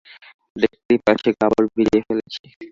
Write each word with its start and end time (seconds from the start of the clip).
দেখতেই 0.55 0.99
পাচ্ছ, 1.05 1.23
কাপড় 1.39 1.67
ভিজিয়ে 1.75 2.01
ফেলেছি। 2.07 2.41